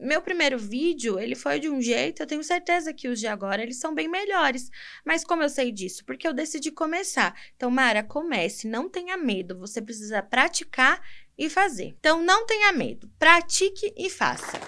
Meu 0.00 0.22
primeiro 0.22 0.58
vídeo, 0.58 1.18
ele 1.18 1.34
foi 1.34 1.60
de 1.60 1.68
um 1.68 1.80
jeito, 1.80 2.22
eu 2.22 2.26
tenho 2.26 2.42
certeza 2.42 2.92
que 2.92 3.06
os 3.06 3.20
de 3.20 3.26
agora, 3.26 3.62
eles 3.62 3.78
são 3.78 3.94
bem 3.94 4.08
melhores. 4.08 4.70
Mas 5.04 5.24
como 5.24 5.42
eu 5.42 5.48
sei 5.50 5.70
disso? 5.70 6.04
Porque 6.06 6.26
eu 6.26 6.32
decidi 6.32 6.70
começar. 6.70 7.38
Então, 7.54 7.70
Mara, 7.70 8.02
comece, 8.02 8.66
não 8.66 8.88
tenha 8.88 9.18
medo, 9.18 9.58
você 9.58 9.82
precisa 9.82 10.22
praticar 10.22 11.02
e 11.36 11.50
fazer. 11.50 11.94
Então, 11.98 12.22
não 12.22 12.46
tenha 12.46 12.72
medo, 12.72 13.10
pratique 13.18 13.92
e 13.94 14.08
faça. 14.08 14.58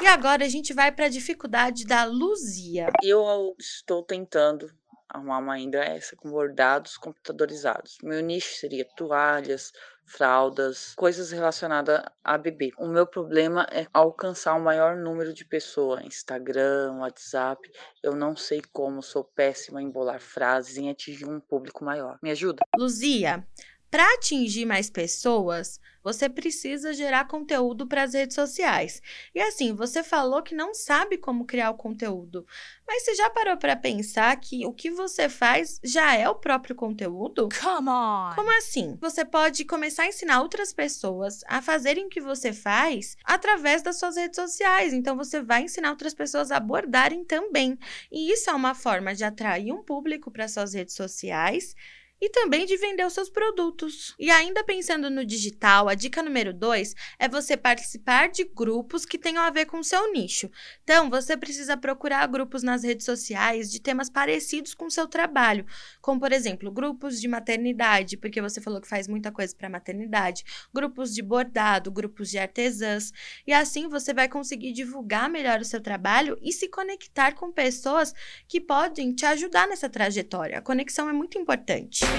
E 0.00 0.06
agora 0.06 0.44
a 0.44 0.48
gente 0.48 0.72
vai 0.72 0.90
para 0.90 1.06
a 1.06 1.10
dificuldade 1.10 1.84
da 1.84 2.04
Luzia. 2.04 2.88
Eu 3.02 3.54
estou 3.58 4.02
tentando 4.02 4.72
arrumar 5.12 5.38
uma 5.38 5.54
ainda 5.54 5.78
essa 5.78 6.16
com 6.16 6.30
bordados 6.30 6.96
computadorizados. 6.96 7.98
Meu 8.02 8.20
nicho 8.20 8.54
seria 8.56 8.84
toalhas, 8.96 9.70
fraldas, 10.12 10.94
coisas 10.94 11.30
relacionadas 11.30 12.02
a 12.22 12.36
bebê. 12.36 12.70
O 12.76 12.86
meu 12.86 13.06
problema 13.06 13.66
é 13.72 13.86
alcançar 13.92 14.54
o 14.54 14.58
um 14.58 14.62
maior 14.62 14.94
número 14.94 15.32
de 15.32 15.44
pessoas, 15.44 16.04
Instagram, 16.04 16.98
WhatsApp. 16.98 17.70
Eu 18.02 18.14
não 18.14 18.36
sei 18.36 18.60
como, 18.72 19.02
sou 19.02 19.24
péssima 19.24 19.82
em 19.82 19.90
bolar 19.90 20.20
frases, 20.20 20.76
em 20.76 20.90
atingir 20.90 21.24
um 21.24 21.40
público 21.40 21.82
maior. 21.82 22.18
Me 22.22 22.30
ajuda? 22.30 22.62
Luzia, 22.76 23.46
para 23.92 24.14
atingir 24.14 24.64
mais 24.64 24.88
pessoas, 24.88 25.78
você 26.02 26.26
precisa 26.26 26.94
gerar 26.94 27.28
conteúdo 27.28 27.86
para 27.86 28.04
as 28.04 28.14
redes 28.14 28.34
sociais. 28.34 29.02
E 29.34 29.40
assim, 29.40 29.74
você 29.74 30.02
falou 30.02 30.42
que 30.42 30.54
não 30.54 30.72
sabe 30.72 31.18
como 31.18 31.44
criar 31.44 31.68
o 31.68 31.76
conteúdo, 31.76 32.46
mas 32.88 33.04
você 33.04 33.14
já 33.14 33.28
parou 33.28 33.54
para 33.58 33.76
pensar 33.76 34.34
que 34.40 34.64
o 34.64 34.72
que 34.72 34.90
você 34.90 35.28
faz 35.28 35.78
já 35.84 36.16
é 36.16 36.26
o 36.26 36.34
próprio 36.34 36.74
conteúdo? 36.74 37.50
Come 37.60 37.90
on! 37.90 38.34
Como 38.34 38.50
assim? 38.56 38.96
Você 38.98 39.26
pode 39.26 39.62
começar 39.66 40.04
a 40.04 40.08
ensinar 40.08 40.40
outras 40.40 40.72
pessoas 40.72 41.40
a 41.46 41.60
fazerem 41.60 42.06
o 42.06 42.08
que 42.08 42.20
você 42.20 42.50
faz 42.50 43.14
através 43.22 43.82
das 43.82 43.98
suas 43.98 44.16
redes 44.16 44.36
sociais. 44.36 44.94
Então 44.94 45.18
você 45.18 45.42
vai 45.42 45.64
ensinar 45.64 45.90
outras 45.90 46.14
pessoas 46.14 46.50
a 46.50 46.56
abordarem 46.56 47.26
também. 47.26 47.78
E 48.10 48.32
isso 48.32 48.48
é 48.48 48.54
uma 48.54 48.74
forma 48.74 49.14
de 49.14 49.22
atrair 49.22 49.70
um 49.70 49.82
público 49.82 50.30
para 50.30 50.48
suas 50.48 50.72
redes 50.72 50.94
sociais 50.94 51.74
e 52.22 52.28
também 52.28 52.64
de 52.64 52.76
vender 52.76 53.04
os 53.04 53.12
seus 53.12 53.28
produtos. 53.28 54.14
E 54.16 54.30
ainda 54.30 54.62
pensando 54.62 55.10
no 55.10 55.26
digital, 55.26 55.88
a 55.88 55.94
dica 55.94 56.22
número 56.22 56.54
dois 56.54 56.94
é 57.18 57.28
você 57.28 57.56
participar 57.56 58.28
de 58.28 58.44
grupos 58.44 59.04
que 59.04 59.18
tenham 59.18 59.42
a 59.42 59.50
ver 59.50 59.66
com 59.66 59.80
o 59.80 59.84
seu 59.84 60.12
nicho. 60.12 60.48
Então, 60.84 61.10
você 61.10 61.36
precisa 61.36 61.76
procurar 61.76 62.24
grupos 62.28 62.62
nas 62.62 62.84
redes 62.84 63.04
sociais 63.04 63.72
de 63.72 63.80
temas 63.80 64.08
parecidos 64.08 64.72
com 64.72 64.84
o 64.84 64.90
seu 64.90 65.08
trabalho, 65.08 65.66
como 66.00 66.20
por 66.20 66.30
exemplo, 66.30 66.70
grupos 66.70 67.20
de 67.20 67.26
maternidade, 67.26 68.16
porque 68.16 68.40
você 68.40 68.60
falou 68.60 68.80
que 68.80 68.86
faz 68.86 69.08
muita 69.08 69.32
coisa 69.32 69.52
para 69.56 69.68
maternidade, 69.68 70.44
grupos 70.72 71.12
de 71.12 71.22
bordado, 71.22 71.90
grupos 71.90 72.30
de 72.30 72.38
artesãs, 72.38 73.12
e 73.44 73.52
assim 73.52 73.88
você 73.88 74.14
vai 74.14 74.28
conseguir 74.28 74.72
divulgar 74.72 75.28
melhor 75.28 75.60
o 75.60 75.64
seu 75.64 75.80
trabalho 75.80 76.38
e 76.40 76.52
se 76.52 76.68
conectar 76.68 77.32
com 77.32 77.50
pessoas 77.50 78.14
que 78.46 78.60
podem 78.60 79.12
te 79.12 79.26
ajudar 79.26 79.66
nessa 79.66 79.88
trajetória. 79.88 80.58
A 80.58 80.62
conexão 80.62 81.08
é 81.08 81.12
muito 81.12 81.36
importante. 81.36 82.11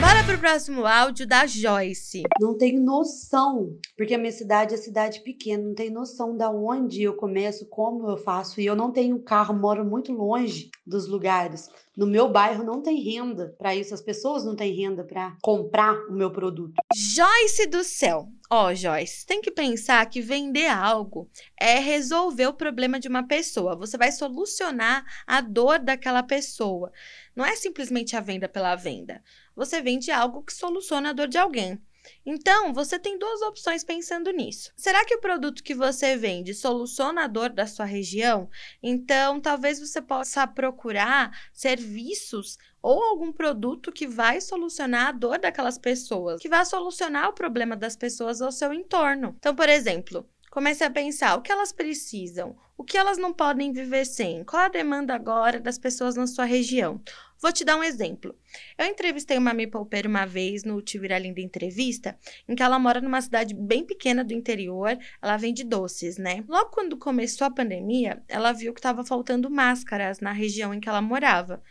Bora 0.00 0.24
pro 0.24 0.38
próximo 0.38 0.86
áudio 0.86 1.26
da 1.26 1.46
Joyce. 1.46 2.22
Não 2.40 2.56
tenho 2.56 2.80
noção, 2.82 3.76
porque 3.96 4.14
a 4.14 4.18
minha 4.18 4.32
cidade 4.32 4.74
é 4.74 4.76
cidade 4.76 5.20
pequena, 5.20 5.64
não 5.64 5.74
tenho 5.74 5.92
noção 5.92 6.36
da 6.36 6.50
onde 6.50 7.02
eu 7.02 7.14
começo, 7.14 7.66
como 7.66 8.08
eu 8.08 8.16
faço, 8.16 8.60
e 8.60 8.66
eu 8.66 8.74
não 8.74 8.90
tenho 8.90 9.22
carro, 9.22 9.54
moro 9.54 9.84
muito 9.84 10.12
longe 10.12 10.70
dos 10.86 11.08
lugares. 11.08 11.68
No 11.96 12.06
meu 12.06 12.30
bairro 12.30 12.64
não 12.64 12.80
tem 12.80 13.02
renda 13.02 13.54
para 13.58 13.74
isso, 13.74 13.92
as 13.92 14.00
pessoas 14.00 14.44
não 14.44 14.54
têm 14.54 14.72
renda 14.72 15.04
para 15.04 15.36
comprar 15.42 15.94
o 16.08 16.12
meu 16.12 16.30
produto. 16.30 16.74
Joyce 16.94 17.66
do 17.66 17.82
céu. 17.82 18.28
Ó, 18.50 18.68
oh, 18.68 18.74
Joyce, 18.74 19.26
tem 19.26 19.42
que 19.42 19.50
pensar 19.50 20.08
que 20.08 20.22
vender 20.22 20.68
algo 20.68 21.30
é 21.60 21.78
resolver 21.78 22.46
o 22.46 22.54
problema 22.54 22.98
de 22.98 23.06
uma 23.06 23.26
pessoa. 23.26 23.76
Você 23.76 23.98
vai 23.98 24.10
solucionar 24.10 25.04
a 25.26 25.42
dor 25.42 25.78
daquela 25.78 26.22
pessoa. 26.22 26.90
Não 27.36 27.44
é 27.44 27.54
simplesmente 27.56 28.16
a 28.16 28.20
venda 28.20 28.48
pela 28.48 28.74
venda. 28.74 29.22
Você 29.54 29.82
vende 29.82 30.10
algo 30.10 30.42
que 30.42 30.54
soluciona 30.54 31.10
a 31.10 31.12
dor 31.12 31.28
de 31.28 31.36
alguém. 31.36 31.78
Então, 32.24 32.72
você 32.72 32.98
tem 32.98 33.18
duas 33.18 33.42
opções 33.42 33.84
pensando 33.84 34.30
nisso. 34.30 34.72
Será 34.76 35.04
que 35.04 35.14
o 35.14 35.20
produto 35.20 35.62
que 35.62 35.74
você 35.74 36.16
vende 36.16 36.54
soluciona 36.54 37.24
a 37.24 37.26
dor 37.26 37.50
da 37.50 37.66
sua 37.66 37.84
região? 37.84 38.48
Então, 38.82 39.40
talvez 39.40 39.78
você 39.78 40.00
possa 40.00 40.46
procurar 40.46 41.30
serviços 41.52 42.56
ou 42.82 43.02
algum 43.02 43.32
produto 43.32 43.92
que 43.92 44.06
vai 44.06 44.40
solucionar 44.40 45.08
a 45.08 45.12
dor 45.12 45.38
daquelas 45.38 45.78
pessoas, 45.78 46.40
que 46.40 46.48
vai 46.48 46.64
solucionar 46.64 47.28
o 47.28 47.34
problema 47.34 47.76
das 47.76 47.96
pessoas 47.96 48.40
ao 48.40 48.52
seu 48.52 48.72
entorno. 48.72 49.34
Então, 49.38 49.54
por 49.54 49.68
exemplo, 49.68 50.26
Comece 50.50 50.82
a 50.82 50.90
pensar 50.90 51.36
o 51.36 51.42
que 51.42 51.52
elas 51.52 51.72
precisam, 51.72 52.56
o 52.76 52.82
que 52.82 52.96
elas 52.96 53.18
não 53.18 53.34
podem 53.34 53.70
viver 53.70 54.06
sem, 54.06 54.42
qual 54.44 54.62
a 54.62 54.68
demanda 54.68 55.14
agora 55.14 55.60
das 55.60 55.78
pessoas 55.78 56.16
na 56.16 56.26
sua 56.26 56.46
região. 56.46 57.02
Vou 57.40 57.52
te 57.52 57.64
dar 57.64 57.76
um 57.76 57.84
exemplo. 57.84 58.34
Eu 58.76 58.86
entrevistei 58.86 59.36
uma 59.36 59.52
Mipolpeira 59.52 60.08
uma 60.08 60.24
vez 60.24 60.64
no 60.64 60.80
Tivira 60.80 61.18
Linda 61.18 61.40
Entrevista, 61.40 62.18
em 62.48 62.54
que 62.56 62.62
ela 62.62 62.78
mora 62.78 63.00
numa 63.00 63.20
cidade 63.20 63.54
bem 63.54 63.84
pequena 63.84 64.24
do 64.24 64.32
interior, 64.32 64.98
ela 65.20 65.36
vende 65.36 65.62
doces, 65.62 66.16
né? 66.16 66.42
Logo 66.48 66.70
quando 66.70 66.96
começou 66.96 67.46
a 67.46 67.50
pandemia, 67.50 68.22
ela 68.26 68.52
viu 68.52 68.72
que 68.72 68.80
estava 68.80 69.04
faltando 69.04 69.50
máscaras 69.50 70.18
na 70.18 70.32
região 70.32 70.72
em 70.72 70.80
que 70.80 70.88
ela 70.88 71.02
morava. 71.02 71.62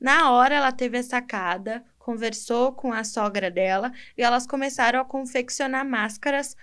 Na 0.00 0.30
hora, 0.30 0.54
ela 0.54 0.72
teve 0.72 0.98
a 0.98 1.02
sacada, 1.02 1.84
conversou 1.98 2.72
com 2.72 2.92
a 2.92 3.02
sogra 3.02 3.50
dela 3.50 3.92
e 4.16 4.22
elas 4.22 4.46
começaram 4.46 5.00
a 5.00 5.04
confeccionar 5.04 5.84
máscaras 5.84 6.56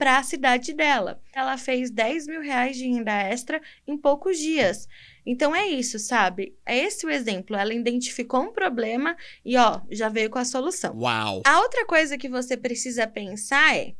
para 0.00 0.16
a 0.16 0.22
cidade 0.22 0.72
dela. 0.72 1.20
Ela 1.30 1.58
fez 1.58 1.90
10 1.90 2.26
mil 2.26 2.40
reais 2.40 2.76
de 2.76 2.88
renda 2.88 3.12
extra 3.12 3.60
em 3.86 3.98
poucos 3.98 4.38
dias. 4.38 4.88
Então 5.26 5.54
é 5.54 5.66
isso, 5.66 5.98
sabe? 5.98 6.56
É 6.64 6.76
esse 6.78 7.04
o 7.04 7.10
exemplo. 7.10 7.54
Ela 7.54 7.74
identificou 7.74 8.40
um 8.40 8.52
problema 8.52 9.14
e, 9.44 9.58
ó, 9.58 9.82
já 9.90 10.08
veio 10.08 10.30
com 10.30 10.38
a 10.38 10.44
solução. 10.44 10.96
Uau! 10.96 11.42
A 11.44 11.60
outra 11.60 11.84
coisa 11.84 12.16
que 12.16 12.30
você 12.30 12.56
precisa 12.56 13.06
pensar 13.06 13.76
é. 13.76 13.94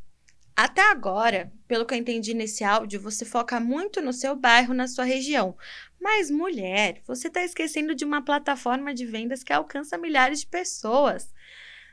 Até 0.55 0.81
agora, 0.91 1.51
pelo 1.67 1.85
que 1.85 1.93
eu 1.93 1.97
entendi 1.97 2.33
nesse 2.33 2.63
áudio, 2.63 2.99
você 2.99 3.23
foca 3.23 3.59
muito 3.59 4.01
no 4.01 4.11
seu 4.11 4.35
bairro, 4.35 4.73
na 4.73 4.87
sua 4.87 5.05
região. 5.05 5.55
Mas, 6.01 6.31
mulher, 6.31 7.01
você 7.05 7.27
está 7.27 7.43
esquecendo 7.43 7.93
de 7.93 8.03
uma 8.03 8.23
plataforma 8.23 8.93
de 8.93 9.05
vendas 9.05 9.43
que 9.43 9.53
alcança 9.53 9.97
milhares 9.97 10.39
de 10.39 10.47
pessoas 10.47 11.31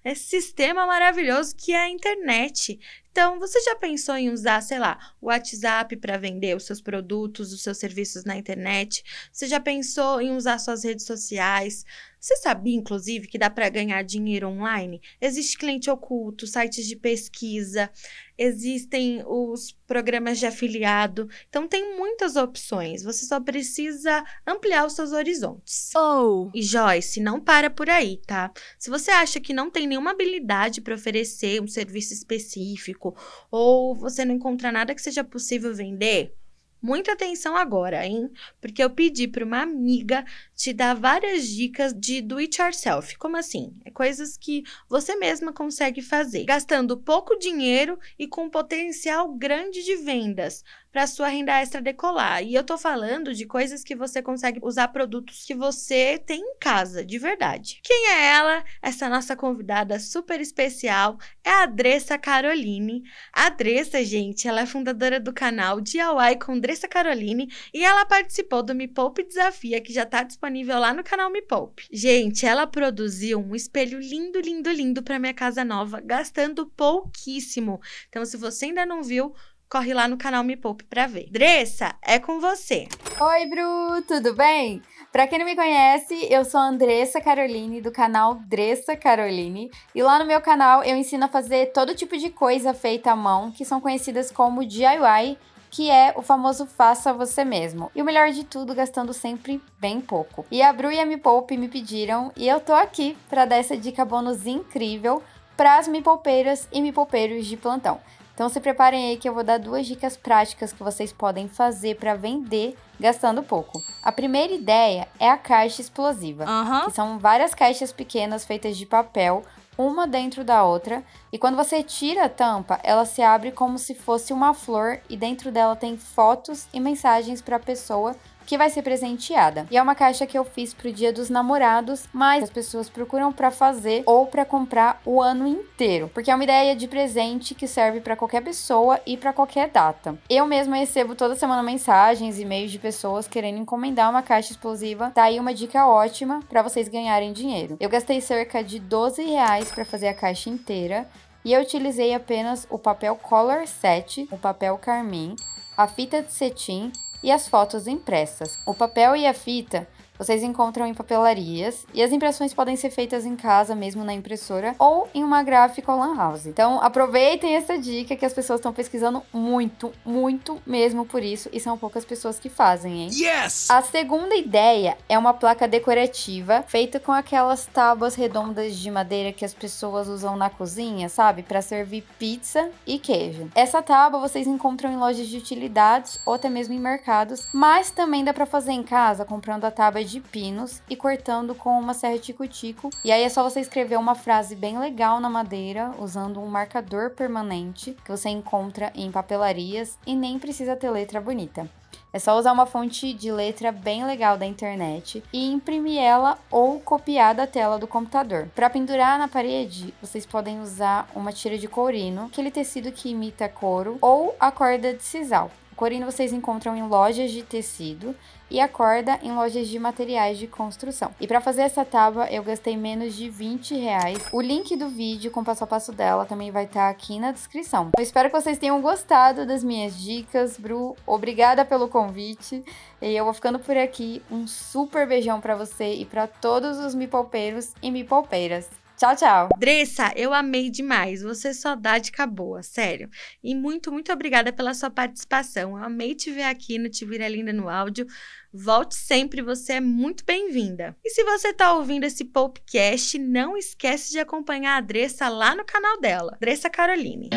esse 0.04 0.28
sistema 0.28 0.86
maravilhoso 0.86 1.54
que 1.56 1.72
é 1.72 1.82
a 1.82 1.90
internet. 1.90 2.78
Então, 3.18 3.40
você 3.40 3.60
já 3.62 3.74
pensou 3.74 4.14
em 4.14 4.30
usar, 4.30 4.60
sei 4.60 4.78
lá, 4.78 4.96
o 5.20 5.26
WhatsApp 5.26 5.96
para 5.96 6.16
vender 6.16 6.56
os 6.56 6.62
seus 6.62 6.80
produtos, 6.80 7.52
os 7.52 7.64
seus 7.64 7.76
serviços 7.76 8.22
na 8.22 8.36
internet? 8.36 9.02
Você 9.32 9.48
já 9.48 9.58
pensou 9.58 10.20
em 10.20 10.36
usar 10.36 10.56
suas 10.60 10.84
redes 10.84 11.04
sociais? 11.04 11.84
Você 12.20 12.36
sabia, 12.36 12.76
inclusive, 12.76 13.28
que 13.28 13.38
dá 13.38 13.48
para 13.48 13.68
ganhar 13.68 14.02
dinheiro 14.02 14.48
online? 14.48 15.00
Existe 15.20 15.56
cliente 15.56 15.88
oculto, 15.88 16.46
sites 16.46 16.86
de 16.86 16.96
pesquisa, 16.96 17.90
existem 18.36 19.22
os 19.24 19.72
programas 19.86 20.38
de 20.38 20.46
afiliado. 20.46 21.28
Então, 21.48 21.68
tem 21.68 21.96
muitas 21.96 22.34
opções. 22.34 23.04
Você 23.04 23.24
só 23.24 23.40
precisa 23.40 24.24
ampliar 24.46 24.84
os 24.84 24.94
seus 24.94 25.12
horizontes. 25.12 25.92
Oh! 25.94 26.50
E 26.52 26.60
Joyce, 26.60 27.20
não 27.20 27.40
para 27.40 27.70
por 27.70 27.88
aí, 27.88 28.20
tá? 28.26 28.52
Se 28.78 28.90
você 28.90 29.12
acha 29.12 29.40
que 29.40 29.52
não 29.52 29.70
tem 29.70 29.86
nenhuma 29.86 30.10
habilidade 30.10 30.80
para 30.80 30.94
oferecer 30.94 31.62
um 31.62 31.68
serviço 31.68 32.12
específico 32.12 33.07
ou 33.50 33.94
você 33.94 34.24
não 34.24 34.34
encontra 34.34 34.72
nada 34.72 34.94
que 34.94 35.02
seja 35.02 35.24
possível 35.24 35.74
vender, 35.74 36.34
Muita 36.80 37.12
atenção 37.12 37.56
agora, 37.56 38.06
hein? 38.06 38.30
Porque 38.60 38.82
eu 38.82 38.88
pedi 38.88 39.26
para 39.26 39.44
uma 39.44 39.62
amiga 39.62 40.24
te 40.54 40.72
dar 40.72 40.94
várias 40.94 41.48
dicas 41.48 41.92
de 41.92 42.22
do 42.22 42.36
it 42.36 42.60
yourself. 42.60 43.18
Como 43.18 43.36
assim? 43.36 43.74
É 43.84 43.90
coisas 43.90 44.36
que 44.36 44.62
você 44.88 45.16
mesma 45.16 45.52
consegue 45.52 46.00
fazer, 46.00 46.44
gastando 46.44 46.96
pouco 46.96 47.36
dinheiro 47.36 47.98
e 48.16 48.28
com 48.28 48.48
potencial 48.48 49.34
grande 49.34 49.82
de 49.82 49.96
vendas 49.96 50.62
para 50.90 51.06
sua 51.06 51.28
renda 51.28 51.60
extra 51.60 51.80
decolar. 51.80 52.42
E 52.42 52.54
eu 52.54 52.64
tô 52.64 52.78
falando 52.78 53.34
de 53.34 53.46
coisas 53.46 53.82
que 53.82 53.94
você 53.94 54.22
consegue 54.22 54.60
usar 54.62 54.88
produtos 54.88 55.44
que 55.44 55.54
você 55.54 56.18
tem 56.18 56.40
em 56.40 56.58
casa, 56.58 57.04
de 57.04 57.18
verdade. 57.18 57.80
Quem 57.82 58.10
é 58.10 58.26
ela? 58.32 58.64
Essa 58.82 59.08
nossa 59.08 59.36
convidada 59.36 59.98
super 59.98 60.40
especial 60.40 61.18
é 61.44 61.50
a 61.50 61.66
Dressa 61.66 62.18
Caroline. 62.18 63.02
A 63.32 63.50
Dressa, 63.50 64.02
gente, 64.04 64.48
ela 64.48 64.62
é 64.62 64.66
fundadora 64.66 65.20
do 65.20 65.32
canal 65.32 65.80
DIY 65.80 66.38
com 66.44 66.58
Dressa 66.58 66.88
Caroline 66.88 67.48
e 67.72 67.84
ela 67.84 68.04
participou 68.04 68.62
do 68.62 68.74
Me 68.74 68.88
Poupe 68.88 69.22
Desafia, 69.22 69.80
que 69.80 69.92
já 69.92 70.06
tá 70.06 70.22
disponível 70.22 70.78
lá 70.78 70.94
no 70.94 71.04
canal 71.04 71.30
Me 71.30 71.42
Poupe. 71.42 71.86
Gente, 71.92 72.46
ela 72.46 72.66
produziu 72.66 73.38
um 73.38 73.54
espelho 73.54 73.98
lindo, 74.00 74.40
lindo, 74.40 74.70
lindo 74.70 75.02
para 75.02 75.18
minha 75.18 75.34
casa 75.34 75.64
nova, 75.64 76.00
gastando 76.00 76.66
pouquíssimo. 76.66 77.80
Então, 78.08 78.24
se 78.24 78.36
você 78.36 78.66
ainda 78.66 78.86
não 78.86 79.02
viu, 79.02 79.34
corre 79.68 79.92
lá 79.92 80.08
no 80.08 80.16
canal 80.16 80.42
Me 80.42 80.56
Poupe 80.56 80.84
pra 80.84 81.06
ver. 81.06 81.28
Dressa, 81.30 81.94
é 82.02 82.18
com 82.18 82.40
você. 82.40 82.88
Oi, 83.20 83.46
Bru, 83.46 84.02
tudo 84.06 84.34
bem? 84.34 84.82
Pra 85.12 85.26
quem 85.26 85.38
não 85.38 85.46
me 85.46 85.56
conhece, 85.56 86.26
eu 86.30 86.44
sou 86.44 86.60
a 86.60 86.68
Andressa 86.68 87.20
Caroline, 87.20 87.80
do 87.80 87.90
canal 87.90 88.34
Dressa 88.34 88.96
Caroline. 88.96 89.70
E 89.94 90.02
lá 90.02 90.18
no 90.18 90.26
meu 90.26 90.40
canal 90.40 90.82
eu 90.82 90.96
ensino 90.96 91.24
a 91.24 91.28
fazer 91.28 91.72
todo 91.72 91.94
tipo 91.94 92.16
de 92.16 92.30
coisa 92.30 92.72
feita 92.72 93.12
à 93.12 93.16
mão, 93.16 93.50
que 93.50 93.64
são 93.64 93.80
conhecidas 93.80 94.30
como 94.30 94.64
DIY, 94.64 95.38
que 95.70 95.90
é 95.90 96.14
o 96.16 96.22
famoso 96.22 96.66
faça 96.66 97.12
você 97.12 97.44
mesmo. 97.44 97.90
E 97.94 98.00
o 98.00 98.04
melhor 98.04 98.30
de 98.30 98.44
tudo, 98.44 98.74
gastando 98.74 99.12
sempre 99.12 99.60
bem 99.78 100.00
pouco. 100.00 100.46
E 100.50 100.62
a 100.62 100.72
Bru 100.72 100.90
e 100.90 101.00
a 101.00 101.06
Me 101.06 101.16
Poupe 101.16 101.56
me 101.56 101.68
pediram, 101.68 102.32
e 102.36 102.48
eu 102.48 102.60
tô 102.60 102.72
aqui 102.72 103.16
para 103.28 103.44
dar 103.44 103.56
essa 103.56 103.76
dica 103.76 104.04
bônus 104.04 104.46
incrível 104.46 105.22
para 105.56 105.76
as 105.76 105.88
me 105.88 106.00
poupeiras 106.00 106.68
e 106.70 106.80
me 106.80 106.92
poupeiros 106.92 107.46
de 107.46 107.56
plantão. 107.56 108.00
Então 108.38 108.48
se 108.48 108.60
preparem 108.60 109.06
aí 109.06 109.16
que 109.16 109.28
eu 109.28 109.34
vou 109.34 109.42
dar 109.42 109.58
duas 109.58 109.84
dicas 109.84 110.16
práticas 110.16 110.72
que 110.72 110.80
vocês 110.80 111.12
podem 111.12 111.48
fazer 111.48 111.96
para 111.96 112.14
vender 112.14 112.78
gastando 113.00 113.42
pouco. 113.42 113.82
A 114.00 114.12
primeira 114.12 114.52
ideia 114.52 115.08
é 115.18 115.28
a 115.28 115.36
caixa 115.36 115.82
explosiva, 115.82 116.44
Aham. 116.44 116.84
que 116.84 116.92
são 116.92 117.18
várias 117.18 117.52
caixas 117.52 117.90
pequenas 117.90 118.44
feitas 118.44 118.76
de 118.76 118.86
papel, 118.86 119.42
uma 119.76 120.06
dentro 120.06 120.44
da 120.44 120.62
outra, 120.62 121.02
e 121.32 121.38
quando 121.38 121.56
você 121.56 121.82
tira 121.82 122.26
a 122.26 122.28
tampa, 122.28 122.78
ela 122.84 123.04
se 123.04 123.20
abre 123.22 123.50
como 123.50 123.76
se 123.76 123.92
fosse 123.92 124.32
uma 124.32 124.54
flor 124.54 125.00
e 125.10 125.16
dentro 125.16 125.50
dela 125.50 125.74
tem 125.74 125.96
fotos 125.96 126.68
e 126.72 126.78
mensagens 126.78 127.42
para 127.42 127.56
a 127.56 127.60
pessoa 127.60 128.14
que 128.48 128.56
vai 128.56 128.70
ser 128.70 128.80
presenteada. 128.80 129.66
E 129.70 129.76
é 129.76 129.82
uma 129.82 129.94
caixa 129.94 130.26
que 130.26 130.38
eu 130.38 130.42
fiz 130.42 130.72
pro 130.72 130.90
Dia 130.90 131.12
dos 131.12 131.28
Namorados, 131.28 132.04
mas 132.14 132.44
as 132.44 132.48
pessoas 132.48 132.88
procuram 132.88 133.30
para 133.30 133.50
fazer 133.50 134.02
ou 134.06 134.26
para 134.26 134.42
comprar 134.42 135.02
o 135.04 135.20
ano 135.20 135.46
inteiro, 135.46 136.10
porque 136.14 136.30
é 136.30 136.34
uma 136.34 136.44
ideia 136.44 136.74
de 136.74 136.88
presente 136.88 137.54
que 137.54 137.66
serve 137.66 138.00
para 138.00 138.16
qualquer 138.16 138.42
pessoa 138.42 138.98
e 139.04 139.18
para 139.18 139.34
qualquer 139.34 139.68
data. 139.68 140.18
Eu 140.30 140.46
mesma 140.46 140.76
recebo 140.76 141.14
toda 141.14 141.36
semana 141.36 141.62
mensagens 141.62 142.38
e 142.38 142.42
e-mails 142.42 142.70
de 142.70 142.78
pessoas 142.78 143.28
querendo 143.28 143.58
encomendar 143.58 144.08
uma 144.08 144.22
caixa 144.22 144.52
explosiva. 144.52 145.10
Tá 145.10 145.24
aí 145.24 145.38
uma 145.38 145.52
dica 145.52 145.86
ótima 145.86 146.40
para 146.48 146.62
vocês 146.62 146.88
ganharem 146.88 147.34
dinheiro. 147.34 147.76
Eu 147.78 147.90
gastei 147.90 148.18
cerca 148.22 148.64
de 148.64 148.78
12 148.78 149.24
reais 149.24 149.70
para 149.70 149.84
fazer 149.84 150.08
a 150.08 150.14
caixa 150.14 150.48
inteira. 150.48 151.06
E 151.44 151.52
eu 151.52 151.60
utilizei 151.60 152.14
apenas 152.14 152.66
o 152.70 152.78
papel 152.78 153.14
Color 153.14 153.66
7, 153.66 154.26
o 154.32 154.38
papel 154.38 154.78
carmim, 154.78 155.36
a 155.76 155.86
fita 155.86 156.22
de 156.22 156.32
cetim 156.32 156.90
e 157.22 157.30
as 157.30 157.48
fotos 157.48 157.86
impressas. 157.86 158.58
O 158.66 158.74
papel 158.74 159.16
e 159.16 159.26
a 159.26 159.34
fita 159.34 159.86
vocês 160.18 160.42
encontram 160.42 160.86
em 160.86 160.94
papelarias 160.94 161.86
e 161.94 162.02
as 162.02 162.10
impressões 162.10 162.52
podem 162.52 162.74
ser 162.76 162.90
feitas 162.90 163.24
em 163.24 163.36
casa 163.36 163.74
mesmo 163.74 164.04
na 164.04 164.12
impressora 164.12 164.74
ou 164.78 165.08
em 165.14 165.22
uma 165.22 165.42
gráfica 165.42 165.92
ou 165.92 165.98
lan 165.98 166.16
house. 166.16 166.46
Então 166.46 166.82
aproveitem 166.82 167.54
essa 167.54 167.78
dica 167.78 168.16
que 168.16 168.26
as 168.26 168.32
pessoas 168.32 168.58
estão 168.58 168.72
pesquisando 168.72 169.22
muito, 169.32 169.92
muito 170.04 170.60
mesmo 170.66 171.04
por 171.04 171.22
isso 171.22 171.48
e 171.52 171.60
são 171.60 171.78
poucas 171.78 172.04
pessoas 172.04 172.38
que 172.38 172.48
fazem, 172.48 173.04
hein? 173.04 173.10
Yes! 173.12 173.70
A 173.70 173.80
segunda 173.82 174.34
ideia 174.34 174.98
é 175.08 175.16
uma 175.16 175.32
placa 175.32 175.68
decorativa 175.68 176.64
feita 176.66 176.98
com 176.98 177.12
aquelas 177.12 177.66
tábuas 177.66 178.14
redondas 178.14 178.76
de 178.76 178.90
madeira 178.90 179.32
que 179.32 179.44
as 179.44 179.54
pessoas 179.54 180.08
usam 180.08 180.36
na 180.36 180.50
cozinha, 180.50 181.08
sabe? 181.08 181.42
Para 181.42 181.62
servir 181.62 182.04
pizza 182.18 182.70
e 182.86 182.98
queijo. 182.98 183.48
Essa 183.54 183.80
tábua 183.82 184.20
vocês 184.20 184.46
encontram 184.46 184.92
em 184.92 184.96
lojas 184.96 185.28
de 185.28 185.36
utilidades 185.36 186.18
ou 186.26 186.34
até 186.34 186.48
mesmo 186.48 186.74
em 186.74 186.80
mercados, 186.80 187.46
mas 187.52 187.90
também 187.90 188.24
dá 188.24 188.34
para 188.34 188.46
fazer 188.46 188.72
em 188.72 188.82
casa 188.82 189.24
comprando 189.24 189.64
a 189.64 189.70
tábua 189.70 190.07
de 190.10 190.20
pinos 190.20 190.82
e 190.88 190.96
cortando 190.96 191.54
com 191.54 191.78
uma 191.78 191.94
serra 191.94 192.18
tico-tico. 192.18 192.90
E 193.04 193.12
aí 193.12 193.22
é 193.22 193.28
só 193.28 193.42
você 193.42 193.60
escrever 193.60 193.98
uma 193.98 194.14
frase 194.14 194.54
bem 194.54 194.78
legal 194.78 195.20
na 195.20 195.30
madeira 195.30 195.92
usando 195.98 196.40
um 196.40 196.46
marcador 196.46 197.10
permanente 197.10 197.96
que 198.04 198.10
você 198.10 198.28
encontra 198.28 198.92
em 198.94 199.10
papelarias 199.10 199.98
e 200.06 200.14
nem 200.14 200.38
precisa 200.38 200.76
ter 200.76 200.90
letra 200.90 201.20
bonita. 201.20 201.68
É 202.10 202.18
só 202.18 202.38
usar 202.38 202.52
uma 202.52 202.64
fonte 202.64 203.12
de 203.12 203.30
letra 203.30 203.70
bem 203.70 204.04
legal 204.04 204.38
da 204.38 204.46
internet 204.46 205.22
e 205.32 205.50
imprimir 205.52 206.00
ela 206.00 206.38
ou 206.50 206.80
copiar 206.80 207.34
da 207.34 207.46
tela 207.46 207.78
do 207.78 207.86
computador. 207.86 208.48
Para 208.54 208.70
pendurar 208.70 209.18
na 209.18 209.28
parede, 209.28 209.92
vocês 210.00 210.24
podem 210.24 210.60
usar 210.60 211.08
uma 211.14 211.32
tira 211.32 211.58
de 211.58 211.68
courino, 211.68 212.26
aquele 212.26 212.50
tecido 212.50 212.90
que 212.92 213.10
imita 213.10 213.48
couro, 213.48 213.98
ou 214.00 214.34
a 214.40 214.50
corda 214.50 214.94
de 214.94 215.02
sisal. 215.02 215.50
O 215.78 215.86
courino 215.86 216.06
vocês 216.06 216.32
encontram 216.32 216.76
em 216.76 216.82
lojas 216.82 217.30
de 217.30 217.40
tecido 217.40 218.12
e 218.50 218.58
a 218.58 218.66
corda 218.66 219.16
em 219.22 219.32
lojas 219.32 219.68
de 219.68 219.78
materiais 219.78 220.36
de 220.36 220.48
construção. 220.48 221.12
E 221.20 221.26
para 221.28 221.40
fazer 221.40 221.62
essa 221.62 221.84
tábua 221.84 222.26
eu 222.32 222.42
gastei 222.42 222.76
menos 222.76 223.14
de 223.14 223.30
20 223.30 223.76
reais. 223.76 224.18
O 224.32 224.40
link 224.40 224.74
do 224.74 224.88
vídeo 224.88 225.30
com 225.30 225.44
passo 225.44 225.62
a 225.62 225.68
passo 225.68 225.92
dela 225.92 226.26
também 226.26 226.50
vai 226.50 226.64
estar 226.64 226.90
aqui 226.90 227.20
na 227.20 227.30
descrição. 227.30 227.90
Eu 227.96 228.02
espero 228.02 228.28
que 228.28 228.34
vocês 228.34 228.58
tenham 228.58 228.82
gostado 228.82 229.46
das 229.46 229.62
minhas 229.62 229.96
dicas, 229.96 230.58
Bru. 230.58 230.96
Obrigada 231.06 231.64
pelo 231.64 231.86
convite. 231.86 232.64
E 233.00 233.14
eu 233.14 233.24
vou 233.24 233.32
ficando 233.32 233.60
por 233.60 233.76
aqui. 233.76 234.20
Um 234.32 234.48
super 234.48 235.06
beijão 235.06 235.40
para 235.40 235.54
você 235.54 235.94
e 235.94 236.04
para 236.04 236.26
todos 236.26 236.80
os 236.80 236.92
mipolpeiros 236.92 237.72
e 237.80 237.92
mipolpeiras. 237.92 238.68
Tchau, 238.98 239.14
tchau. 239.14 239.48
Dressa, 239.56 240.12
eu 240.16 240.34
amei 240.34 240.68
demais. 240.68 241.22
Você 241.22 241.54
só 241.54 241.76
dá 241.76 241.98
dica 241.98 242.26
boa, 242.26 242.64
sério. 242.64 243.08
E 243.44 243.54
muito, 243.54 243.92
muito 243.92 244.12
obrigada 244.12 244.52
pela 244.52 244.74
sua 244.74 244.90
participação. 244.90 245.78
Eu 245.78 245.84
amei 245.84 246.16
te 246.16 246.32
ver 246.32 246.42
aqui 246.42 246.78
no 246.78 246.88
Te 246.88 247.04
Vira 247.04 247.28
Linda 247.28 247.52
no 247.52 247.68
áudio. 247.68 248.06
Volte 248.52 248.96
sempre, 248.96 249.40
você 249.40 249.74
é 249.74 249.80
muito 249.80 250.24
bem-vinda. 250.24 250.96
E 251.04 251.10
se 251.10 251.22
você 251.22 251.50
está 251.50 251.74
ouvindo 251.74 252.04
esse 252.04 252.24
podcast, 252.24 253.16
não 253.20 253.56
esquece 253.56 254.10
de 254.10 254.18
acompanhar 254.18 254.78
a 254.78 254.80
Dressa 254.80 255.28
lá 255.28 255.54
no 255.54 255.64
canal 255.64 256.00
dela, 256.00 256.36
Dressa 256.40 256.68
Caroline. 256.68 257.30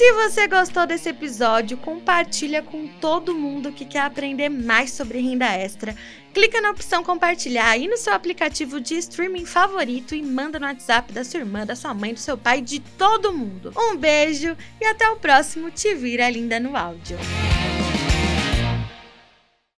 Se 0.00 0.12
você 0.14 0.48
gostou 0.48 0.86
desse 0.86 1.10
episódio, 1.10 1.76
compartilha 1.76 2.62
com 2.62 2.88
todo 2.88 3.34
mundo 3.34 3.70
que 3.70 3.84
quer 3.84 4.00
aprender 4.00 4.48
mais 4.48 4.92
sobre 4.92 5.20
renda 5.20 5.44
extra. 5.44 5.94
Clica 6.32 6.58
na 6.58 6.70
opção 6.70 7.04
compartilhar 7.04 7.68
aí 7.68 7.86
no 7.86 7.98
seu 7.98 8.14
aplicativo 8.14 8.80
de 8.80 8.94
streaming 8.94 9.44
favorito 9.44 10.14
e 10.14 10.22
manda 10.22 10.58
no 10.58 10.64
WhatsApp 10.64 11.12
da 11.12 11.22
sua 11.22 11.40
irmã, 11.40 11.66
da 11.66 11.76
sua 11.76 11.92
mãe, 11.92 12.14
do 12.14 12.18
seu 12.18 12.38
pai, 12.38 12.62
de 12.62 12.80
todo 12.80 13.30
mundo. 13.30 13.74
Um 13.76 13.94
beijo 13.94 14.56
e 14.80 14.86
até 14.86 15.06
o 15.10 15.16
próximo 15.16 15.70
Te 15.70 15.94
Vira 15.94 16.30
Linda 16.30 16.58
no 16.58 16.78
Áudio. 16.78 17.18